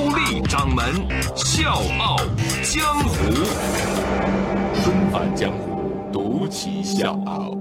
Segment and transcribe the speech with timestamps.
[0.00, 0.82] 高丽掌门
[1.36, 2.16] 笑傲
[2.62, 3.34] 江湖，
[4.82, 7.54] 重返江湖，独骑笑傲。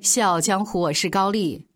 [0.00, 1.68] 笑傲江湖，我是高丽。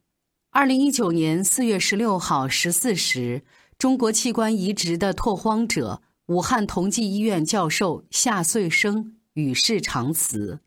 [0.50, 3.44] 二零一九年四月十六号十四时，
[3.78, 6.02] 中国器官移植的拓荒者。
[6.26, 10.58] 武汉同济医院教授夏穗生与世长辞，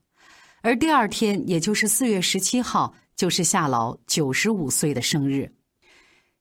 [0.61, 5.51] 而第二天，也就是四月十七号，就是夏老九十五岁的生日。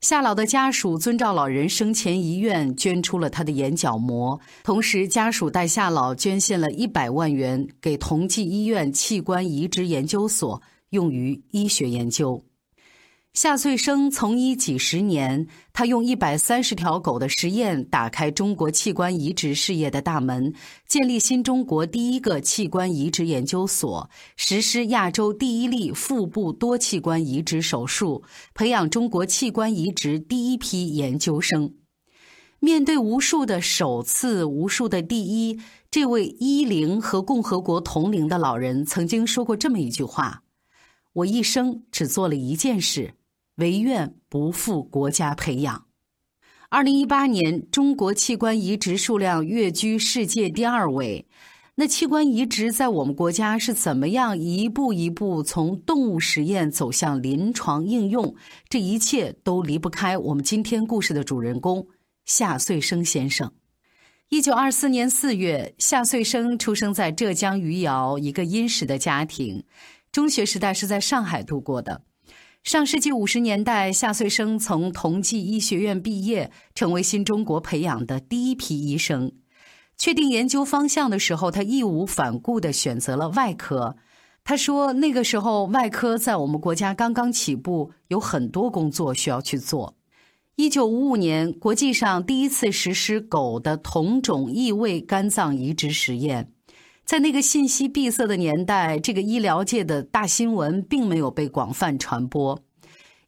[0.05, 12.45] 夏老的家属遵照老人生前遗愿，捐出了他的眼角膜，同时家属代夏老捐献了一百万元给同济医院器官移植研究所，用于医学研究。
[13.35, 20.55] 夏穗生从医几十年，他用一百三十条狗的实验打开中国器官移植事业的大门，
[20.87, 28.23] 建立新中国第一个器官移植研究所，实施亚洲第一例腹部多器官移植手术，
[28.55, 31.75] 培养中国器官移植第一批研究生。
[32.61, 35.59] 面对无数的首次、无数的第一，
[35.91, 40.45] 这位一零和共和国同龄的老人曾经说过这么一句话
[41.15, 43.15] ：“我一生只做了一件事。”
[43.57, 45.87] 唯愿不负国家培养。
[46.71, 51.27] 二零一八年，中国器官移植数量跃居世界第二位。
[51.77, 58.37] 那器官移植在我们国家是怎么样一步一步从动物实验走向临床应用？
[58.69, 61.89] 这一切都离不开我们今天故事的主人公
[62.25, 63.53] 夏穗生先生。
[64.29, 69.65] 一九二四年四月，夏穗生出生在浙江余姚一个殷实的家庭，
[70.11, 72.03] 中学时代是在上海度过的。
[72.65, 79.31] 上世纪五十年代，夏穗生从同济医学院毕业，成为新中国培养的第一批医生。
[79.99, 83.97] 确定研究方向的时候，他义无反顾地选择了外科。
[84.45, 89.95] 他说：“那个时候，外科在我们国家刚刚起步，有很多工作需要去做。”
[90.57, 96.54] 一九五五年，国际上第一次实施狗的同种异位肝脏移植实验。
[97.05, 102.59] 在那个信息闭塞的年代，这个医疗界的大新闻并没有被广泛传播。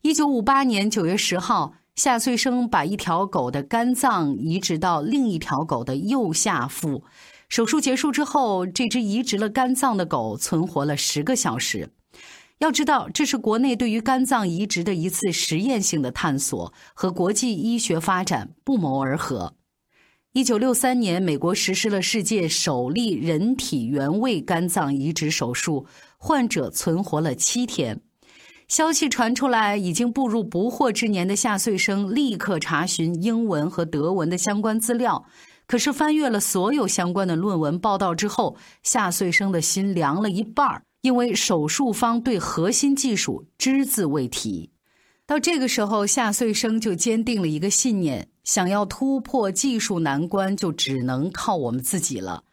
[0.01, 7.05] 一九五八年九月十号，夏穗生把一条狗的肝脏移植到另一条狗的右下腹。
[7.51, 11.91] 手术结束之后，这只移植了肝脏的狗存活了十个小时。
[12.61, 19.55] 要知道，这是国内对于肝脏移植的一次实验性的探索，和国际医学发展不谋而合。
[20.37, 25.87] 一九六三年，美国实施了世界首例人体原位肝脏移植手术，
[26.19, 28.03] 患者存活了七天。
[28.69, 35.25] 消息传出来，已经步入不惑之年的夏穗生立刻查询英文和德文的相关资料。
[35.67, 44.69] 可是翻阅了所有相关的论文报道之后，夏穗生的心凉了一半儿，因为手术方对核心技术只字未提。
[45.27, 52.45] 到这个时候，夏穗生就坚定了一个信念：想要突破技术难关，就只能靠我们自己了。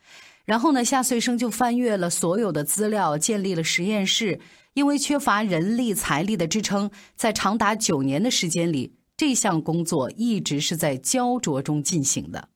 [0.43, 4.41] 然后呢，夏穗生就翻阅了所有的资料，建立了实验室。
[4.73, 12.49] 因为缺乏人力财力的支撑，在长达九年的时间里，这项工作一直是在焦灼中进行的。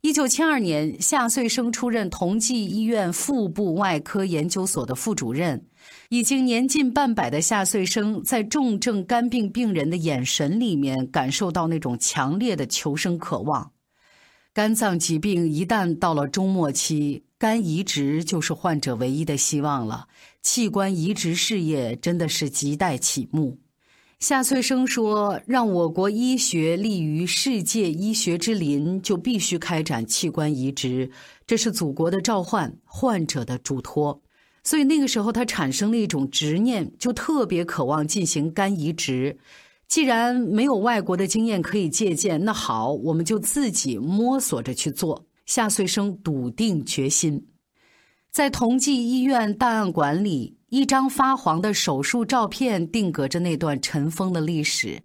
[0.00, 5.66] 一九七二年，夏穗生出任同济医院腹部外科研究所的副主任。
[6.08, 13.72] 已经年近半百的夏穗生，在重症肝病病人的眼神里面，感受到那种强烈的求生渴望。
[14.54, 20.06] 肝脏疾病一旦到了终末期，肝移植就是患者唯一的希望了。
[20.40, 23.58] 器官移植事业真的是亟待启幕。
[24.20, 31.08] 夏翠生说：“让我国医学立于世界医学之林，就必须开展器官移植，
[31.46, 34.20] 这是祖国的召唤，患者的嘱托。
[34.64, 39.38] 所以那个时候，他产生了一种执念，就特别渴望进行肝移植。
[39.86, 47.46] 既然没有外国的经验可以借鉴，那好，我们就自己摸索着去做。”夏穗生笃定决心，
[48.30, 50.57] 在同济医院档案馆里。
[50.70, 55.00] 一张发黄的手术照片定格着那段尘封的历史，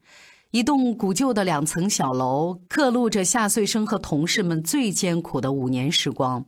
[0.51, 6.45] 一栋古旧的两层小楼刻录着夏穗生和同事们最艰苦的五年时光。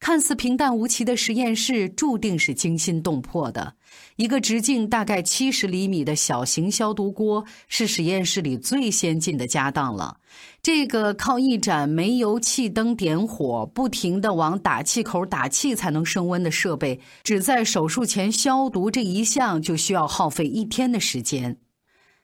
[0.00, 3.74] 看似平淡无奇的实验室，注定是惊心动魄的。
[4.16, 10.16] 一个直径大概七十厘米的小型消毒锅，是实验室里最先进的家当了。
[10.62, 21.58] 这个靠一盏煤油气灯点火，不停地往打气口打气才能升温的设备，只在手术前消毒这一项，就需要耗费一天的时间。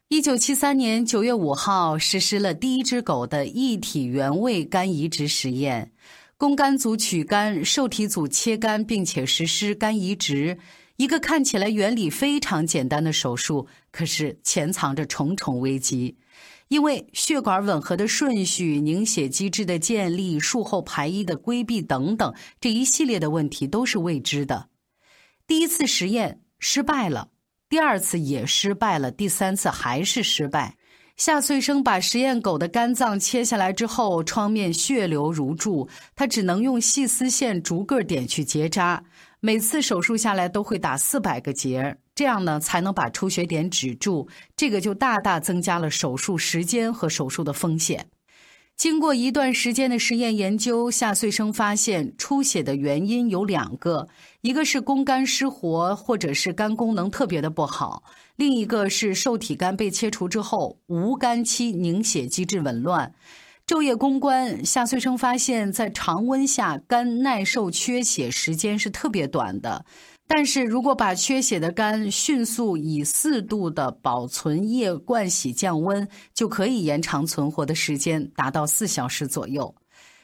[0.09, 5.93] 一九七三年九月五号，实施了第一只狗的异体原位肝移植实验。
[6.39, 10.59] 供肝组取肝，受体组切肝，并且实施肝移植。
[10.97, 16.17] 一个看起来原理非常简单的手术，可是潜藏着重重危机。
[16.69, 24.69] 因为血管吻合的顺序、凝血机制的建立、术后排异的规避等等，这一系列的问题都是未知的。
[25.47, 27.29] 第一次实验失败了，
[27.69, 30.76] 第二次也失败了，第三次还是失败。
[31.17, 39.03] 夏穗生把实验狗的肝脏切下来之后，创面血流如注，他只能用细丝线逐个点去结扎。
[39.41, 44.29] 每次手术下来都会打四百个结，这样呢才能把出血点止住。
[44.55, 48.07] 这个就大大增加了手术时间和手术的风险。
[48.77, 54.07] 经过一段时间的实验研究，夏穗生发现出血的原因有两个：
[54.43, 58.03] 一个是宫肝失活，或者是肝功能特别的不好；
[58.37, 63.15] 另一个是受体肝被切除之后无肝期凝血机制紊乱。
[63.67, 69.87] 昼夜攻关，夏穗生发现，在常温下肝耐受缺血时间是特别短的。
[70.29, 79.75] 但是如果把缺血的肝迅速以四度的保存液灌洗降温，就可以延长存活的时间，达到四小时左右。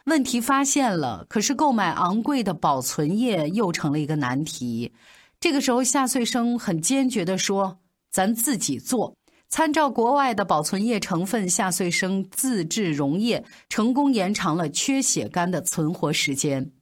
[0.07, 4.93] 问题发现了，可是购买昂贵的保存液又成了一个难题。
[5.39, 7.79] 这个时候，夏穗生很坚决地说
[8.11, 9.15] ：“咱自己做。”
[9.49, 16.73] 参照国外的保存液成分，夏穗生自制溶液，成功延长了缺血肝的存活时间。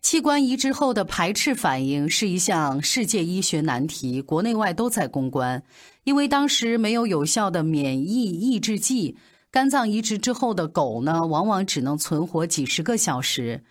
[0.00, 5.62] 器官移植后的排斥反应是一项世界医学难题，国内外都在攻关。
[6.04, 9.16] 因为当时没有有效的免疫抑制剂，
[9.50, 13.64] 肝脏移植之后的狗呢，往往只能存活几十个小时。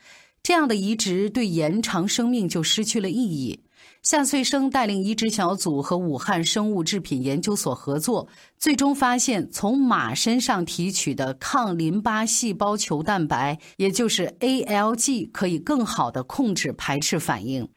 [0.44, 3.62] 这样的移植对延长生命就失去了意义。
[4.10, 17.68] 夏穗生带领移植小组和武汉生物制品研究所合作，最终发现从马身上提取的抗淋巴细胞球蛋白，也就是 ALG，可以更好地控制排斥反应。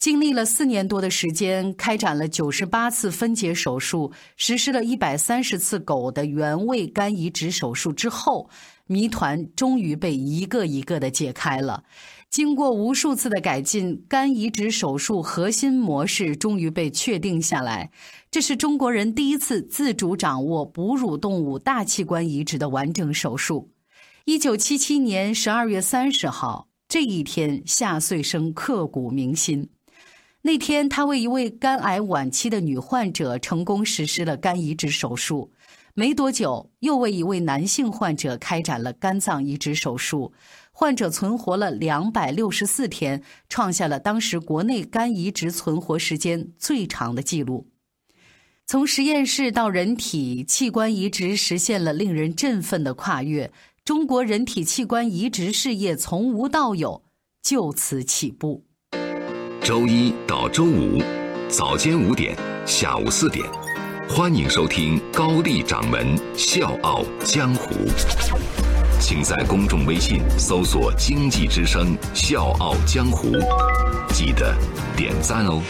[0.00, 8.50] 经历了四年多的时间，开展了九十八次分解手术，实施了一百三十次狗的原位肝移植手术之后，
[8.86, 11.84] 谜团终于被一个一个的解开了。
[12.30, 17.90] 经过无数次的改进，肝移植手术核心模式终于被确定下来。
[18.30, 23.70] 这是中国人第一次自主掌握哺乳动物大器官移植的完整手术。
[24.26, 29.70] 一九七七年十二月三十号，这一天，夏穗生刻骨铭心。
[30.42, 35.50] 那天，他为一位肝癌晚期的女患者成功实施了肝移植手术。
[35.94, 40.32] 没多久，又为一位男性患者开展了肝脏移植手术。
[40.80, 47.66] 患者存活了两百六十四天，创下了当时国内肝移植存活时间最长的记录。
[48.64, 53.50] 从实验室到人体器官移植实现了令人振奋的跨越，
[53.84, 57.02] 中国人体器官移植事业从无到有
[57.42, 58.64] 就此起步。
[59.60, 61.02] 周一到周五
[61.48, 63.44] 早间五点，下午四点，
[64.08, 67.74] 欢迎收听高丽掌门笑傲江湖。
[69.00, 73.28] 请在公众微信搜索“经济之声笑傲江湖”，
[74.12, 74.52] 记得
[74.96, 75.62] 点赞哦。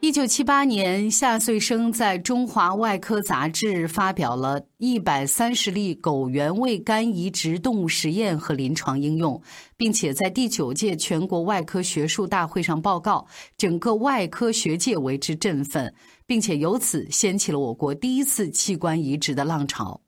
[0.00, 9.40] 一九七八年，夏穗生在《中华外科杂志》发表了一百三十例狗原位肝移植动物实验和临床应用，
[9.76, 13.26] 并且在第九届全国外科学术大会上报告，
[13.58, 15.92] 整个外科学界为之振奋，
[16.26, 20.00] 并且由此掀起了我国第一次器官移植的浪潮。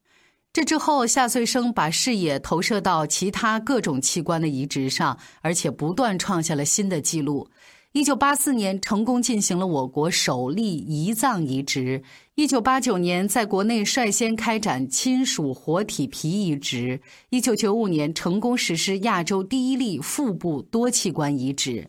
[0.53, 7.49] 这之后，夏穗生把视野投射到其他各种器官的移植上，而且不断创下了新的纪录。
[7.93, 12.03] 一九八四年，成功进行了我国首例胰脏移植；
[12.35, 21.89] 一九八九年，在国内率先开展亲属活体皮移植；一九九五年，成功实施亚洲第一例腹部多器官移植。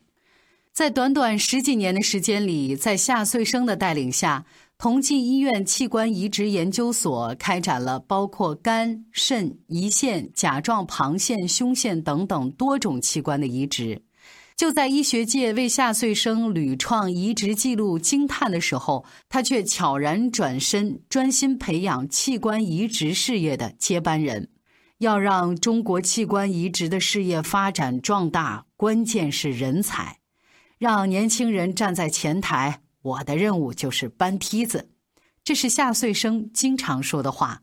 [0.72, 4.46] 在短短十几年的时间里，在夏穗生的带领下。
[4.77, 14.03] 同济医院器官移植研究所开展了包括肝、肾、胰腺、甲状旁腺、胸腺等等多种器官的移植。
[14.55, 24.49] 就在医学界为夏穗生屡创移植记录惊叹的时候，他却悄然转身，专心培养器官移植事业的接班人。
[24.99, 30.19] 要让中国器官移植的事业发展壮大，关键是人才。
[30.77, 34.89] 让年轻人站在前台，我的任务就是搬梯子。
[35.43, 37.62] 这是夏穗生经常说的话。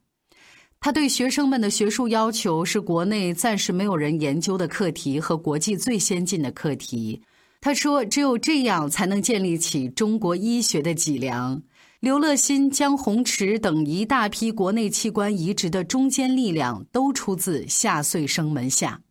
[0.78, 7.20] 他对学生们的学术要求是国内暂时没有人研究的课题和国际最先进的课题。
[7.60, 11.60] 他说：“只有这样，才能建立起中国医学的脊梁。”
[12.00, 19.02] 刘乐新、江宏池等一大批国内器官移植的中坚力量都出自夏穗生门下。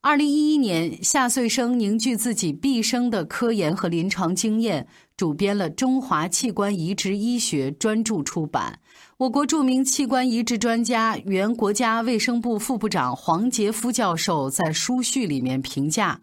[0.00, 4.88] 二零一一年，夏穗生凝聚自己毕生的科研和临床经验，
[5.20, 8.78] 主编了《中华器官移植医学》专著出版。
[9.18, 16.18] 我国著名器官移植专家、原国家卫生部副部长黄杰夫教授在书序里面评价。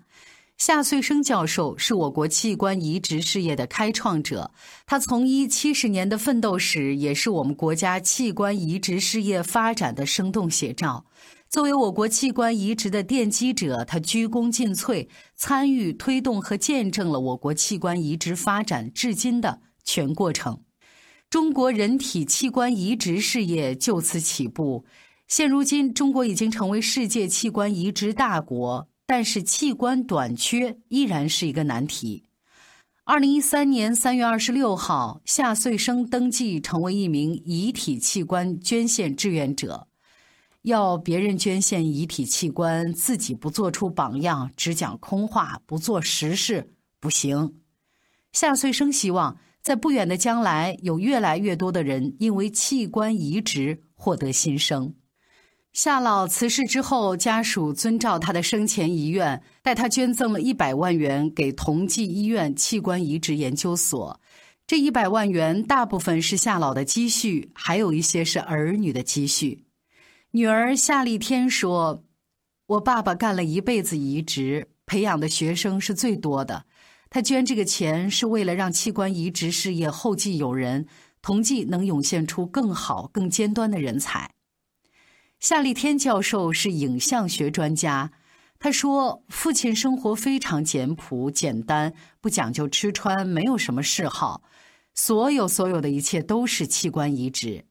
[0.58, 4.50] 夏穗生教授是我国器官移植事业的开创者，
[4.88, 11.06] 他从医七十年的奋斗史，也是我们国家器官移植事业发展的生动写照。
[11.50, 20.62] 作为我国器官移植的奠基者，他鞠躬尽瘁，参与推动和见证了我国器官移植发展至今的全过程。
[21.30, 24.86] 中国人体器官移植事业就此起步。
[25.28, 28.88] 现如今，中国已经成为世界器官移植大国。
[29.10, 32.26] 但是器官短缺依然是一个难题。
[33.06, 39.87] 二零一三年三月二十六号，夏穗生登记成为一名遗体器官捐献志愿者。
[40.68, 47.62] 要别人捐献遗体器官，自己不做出榜样，只讲空话，不做实事，不行。
[48.34, 54.94] 夏穗生希望在不远的将来，有越来越多的人因为器官移植获得新生。
[55.72, 64.20] 夏老辞世之后，家属遵照他的生前遗愿，代他捐赠了一百万元给同济医院器官移植研究所。
[64.66, 69.67] 这一百万元大部分是夏老的积蓄，还有一些是儿女的积蓄。
[70.38, 72.04] 女儿夏丽天说
[72.68, 76.66] ：“我爸爸干了一辈子移植，培养的学生是最多的。
[77.10, 80.86] 他捐这个钱是为了让器官移植事业后继有人，
[81.24, 84.36] 同济能涌现出更好、更尖端的人才。”
[85.42, 88.12] 夏立天教授是影像学专家，
[88.60, 94.44] 他说：“父亲生活非常简朴、简单，不讲究吃穿，没有什么嗜好，
[94.94, 97.66] 所有所有的一切都是器官移植。”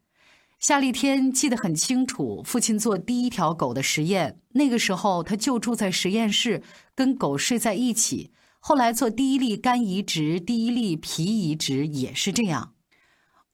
[0.67, 6.61] 夏立天记得很清楚，父亲做第一条狗的实验，那个时候他就住在实验室，
[6.93, 8.33] 跟狗睡在一起。
[8.59, 12.73] 后来做第一例肝移植、第一例脾移植也是这样。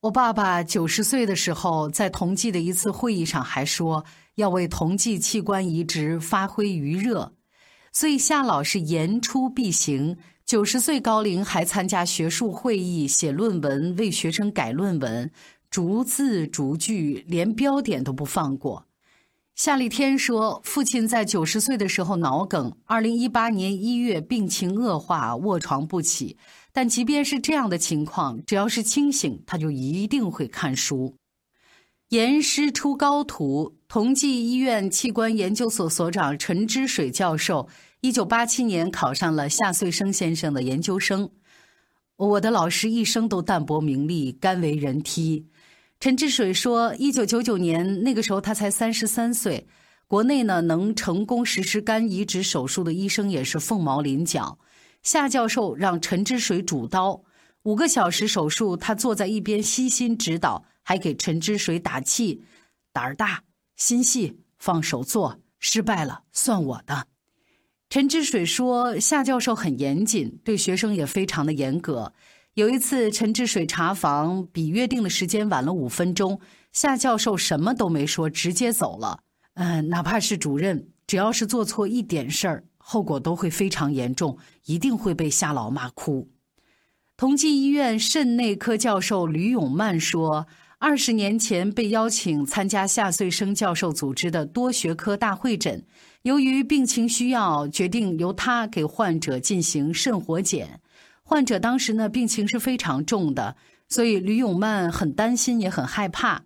[0.01, 7.35] 我爸爸九十岁的时候，在同济的一次会议上还说要为同济器官移植发挥余热，
[7.93, 10.17] 所以夏老是言出必行。
[10.47, 15.31] 九十岁高龄还参加学术会议、写论文、为学生改论文，
[15.73, 18.85] 逐字逐句，连标点都不放过。
[19.55, 26.37] 夏立天说，父亲在九十岁的时候脑梗，二零一八年一月病情恶化，卧床不起。
[26.75, 31.17] 但即便是这样的情况，只要是清醒，他就一定会看书。
[32.11, 37.67] 严师出高徒，同济医院器官研究所所长陈之水教授，
[38.03, 41.31] 一九八七年考上了夏穗生先生的研究生。
[42.17, 45.47] 我的老师一生都淡泊名利，甘为人梯。
[46.03, 49.69] 陈之水说，一九九九年那个时候他才三十三岁，
[50.09, 54.59] 国内呢能成功实施肝移植手术的医生也是凤毛麟角。
[55.05, 57.23] 夏教授让陈之水主刀，
[57.63, 62.43] 五个小时手术，他坐在一边悉心指导，还给陈之水打气
[62.93, 63.45] ：“胆儿大，
[63.77, 67.07] 心细，放手做，失败了算我的。”
[67.89, 72.13] 陈之水说：“夏教授很严谨，对学生也非常的严格。
[72.55, 76.39] 有一次，陈之水查房比约定的时间晚了五分钟，
[76.71, 79.21] 夏教授什么都没说，直接走了。
[79.55, 86.29] 嗯，哪怕是主任，只要是做错一点事儿。”后果都会非常严重，一定会被夏老骂哭。
[87.17, 90.47] 同济医院肾内科教授吕永曼说
[90.79, 95.87] ：“二十年前被邀请参加夏穗生教授组织的多学科大会诊，
[96.23, 100.81] 由于病情需要，决定由他给患者进行肾活检。
[101.33, 103.57] 患者当时呢病情是非常重的，
[103.89, 106.43] 所以吕永曼很担心，也很害怕。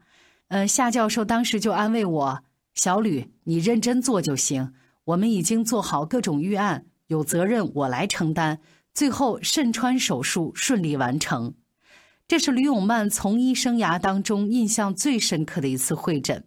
[0.46, 4.72] 呃，夏教授当时就安慰我：‘小吕，你认真做就行。’”
[5.06, 8.60] 我们已经做好各种预案，有责任我来承担。
[8.94, 11.54] 最后肾穿手术顺利完成，
[12.28, 16.44] 这是吕永曼从医生涯当中印象最深刻的一次会诊。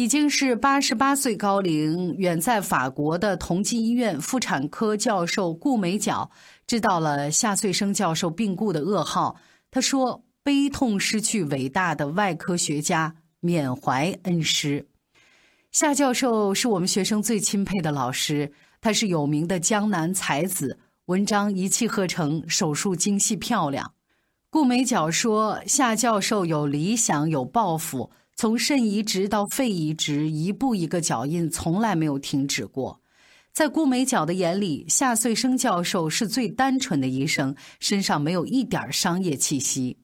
[0.00, 6.30] 已经是八十八岁高龄，远在法国的同济医院妇产科教授顾美角
[6.66, 9.36] 知道了夏穗生教授病故的噩耗。
[9.70, 14.88] 他说：“悲痛失去伟大的外科学家，缅怀恩师。”
[15.70, 20.78] 夏教授是我们学生最钦佩的老师，他是有名的江南才子，
[21.08, 23.92] 文章一气呵成，手术精细漂亮。
[24.48, 32.98] 顾美角说，夏教授有理想，有抱负，从肾移植到肺移植，一步一个脚印，从来没有停止过。
[33.52, 39.98] 在顾美角的眼里，夏穗生教授是最单纯的医生，身上没有一点商业气息。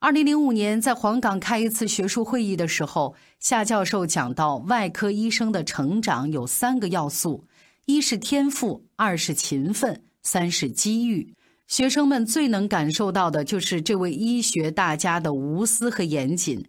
[0.00, 7.44] 二零零五年，在黄冈开一次学术会议的时候，夏教授讲到，外科医生的成长有三个要素：
[7.84, 11.32] 一是天赋，二是勤奋，三是机遇。
[11.68, 16.66] 学生们最能感受到的就是这位医学大家的无私和严谨。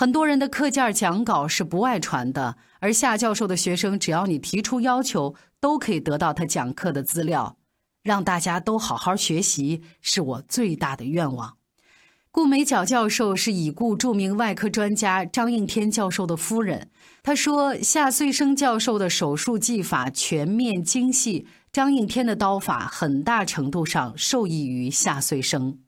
[0.00, 7.58] 很多人的课件讲稿是不外传的，而夏教授的学生，只要你提出要求，都可以得到他讲课的资料。
[8.02, 11.58] 让大家都好好学习，是我最大的愿望。
[12.30, 16.88] 顾美角教授是已故著名外科专家张应天教授的夫人。
[17.22, 25.78] 他说：“夏穗生教授的手术技法全面精细，张应天的刀法很大程度上受益于夏穗生。”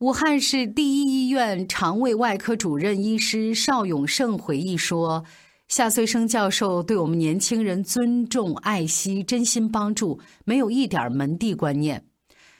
[0.00, 5.24] 武汉市第一医院肠胃外科主任医师邵永胜回忆说
[5.68, 12.04] ：“夏穗生教授对我们年轻人尊重、爱惜、真心帮助，没有一点门第观念。”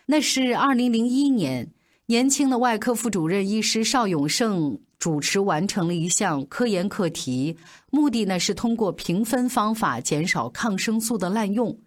[0.07, 1.71] 那是二零零一年，
[2.07, 7.59] 年轻的外科副主任医师邵永胜主持完成了一项科研课题，
[7.91, 11.79] 目的呢是通过评分方法减少抗生素的滥用。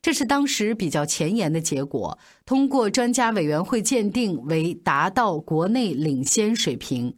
[0.00, 7.14] 这是当时比较前沿的结果，通过专家委员会鉴定为达到国内领先水平。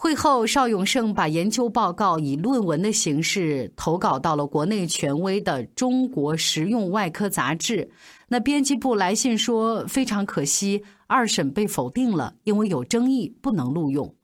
[0.00, 7.78] 会后，邵永胜把研究报告以论文的形式投稿到了国内权威的《中国实用外科杂志》。
[8.28, 14.14] 那编辑部来信说，非常可惜，二审被否定了，因为有争议，不能录用。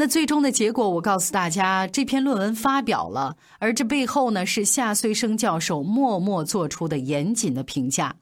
[0.00, 8.14] 那最终的结果，我告诉大家，这篇论文发表了，而这背后呢，是夏穗生教授默默做出的严谨的评价。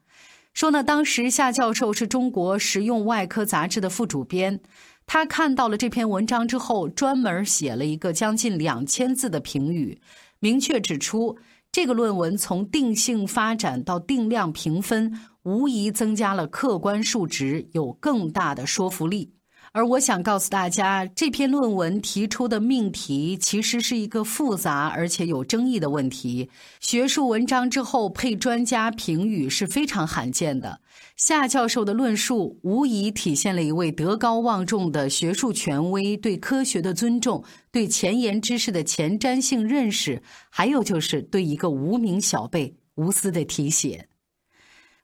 [0.54, 4.58] 说呢，当时夏教授是中国实用外科杂志的副主编，
[5.04, 10.00] 他看到了这篇文章之后，专门写了一个将近两千字的评语，
[10.38, 11.36] 明确指出
[11.70, 19.34] 这个论文从定性发展到定量评分，无疑增加了客观数值，有更大的说服力。
[19.76, 26.48] 而我想告诉大家，这篇论文提出的命题其实是一个复杂而且有争议的问题。
[26.80, 30.80] 学术文章之后配专家评语是非常罕见的。
[31.16, 44.08] 夏教授的论述无疑体现了一位德高望重的学术权威对科学的尊重、对前沿知识的前瞻性认识，还有就是对一个无名小辈无私的提携。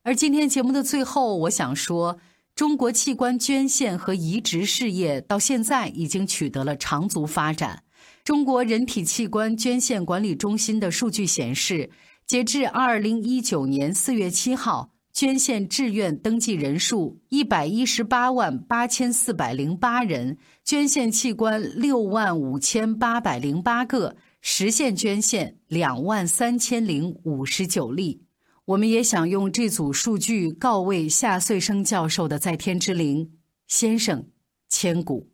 [0.02, 2.18] 而今天节目的最后，我想说。
[2.54, 7.82] 中国器官捐献和移植事业到现在已经取得了长足发展。
[8.22, 11.90] 中国人体器官捐献管理中心的数据显示，
[12.26, 28.22] 截至二零一九年四月七号，捐献志愿登记人数一百一十八万八千四百零八人，捐献器官六万五千八百零八个，实现捐献两万三千零五十九例。
[28.72, 33.30] 我们也想用这组数据告慰夏穗生教授的在天之灵，
[33.66, 34.24] 先生，
[34.70, 35.28] 千古。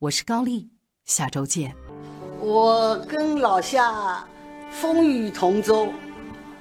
[0.00, 0.68] 我是高丽，
[1.04, 1.72] 下周见。
[2.40, 4.26] 我跟老夏
[4.68, 5.86] 风雨同舟，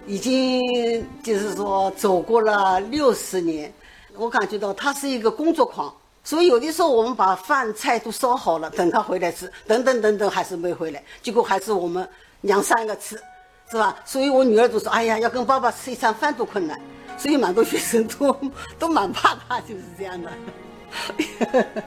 [0.05, 3.73] 已经就是说走过了六十年。
[4.13, 5.91] 我感觉到他是一个工作狂，
[6.23, 12.07] 所以有的时候我们把饭菜都烧好了，等他回来吃，等等等等还是没回来，结果还是我们
[12.41, 13.19] 娘三个吃。
[13.69, 13.95] 是吧？
[14.06, 16.80] 所以我女儿都说：“哎呀，要跟爸爸吃一餐饭都困难。”
[17.17, 18.38] 所以蛮多学生都
[18.78, 20.30] 都蛮怕他，就是这样的。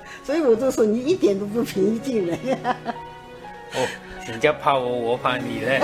[0.25, 2.38] 所以我就说你一点都不平易近人。
[3.75, 3.87] 哦，
[4.27, 5.81] 人家怕我，我怕你嘞。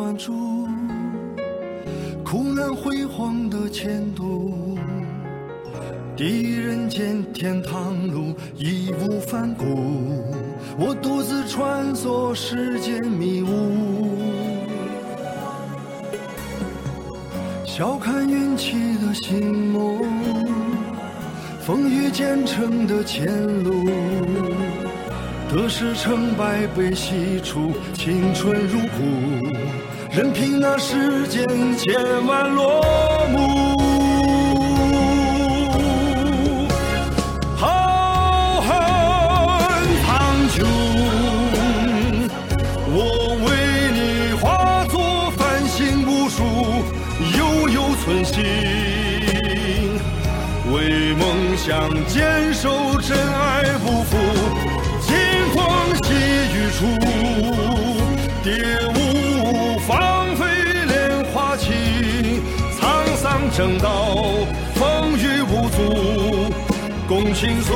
[0.00, 0.66] 悔的专注，
[2.24, 4.78] 苦难辉煌的前途，
[6.16, 10.24] 第人间天堂路义无反顾，
[10.78, 14.16] 我独自穿梭世间迷雾，
[17.66, 20.02] 笑看运气的星梦，
[21.60, 23.28] 风雨兼程的前
[23.62, 23.84] 路。
[25.52, 29.48] 得失成败被洗出，青春如故，
[30.12, 31.46] 任凭那世间
[31.78, 31.94] 千
[32.26, 32.82] 万落
[33.30, 33.76] 幕，
[37.56, 38.68] 浩瀚
[40.02, 40.08] 苍
[40.50, 40.66] 穹，
[42.92, 42.98] 我
[43.46, 43.48] 为
[43.94, 46.42] 你化作繁星无数，
[47.38, 48.42] 悠悠寸心，
[50.74, 52.68] 为梦想坚守
[53.00, 54.18] 真爱，不负
[55.00, 55.14] 清
[55.54, 55.58] 风
[56.02, 56.08] 细
[56.52, 56.56] 雨。
[56.80, 56.86] 处
[58.42, 58.79] 跌。
[63.52, 64.14] 正道
[64.74, 66.52] 风雨无阻，
[67.08, 67.74] 共倾诉。